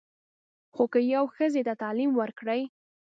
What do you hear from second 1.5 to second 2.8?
ته تعلیم ورکړې.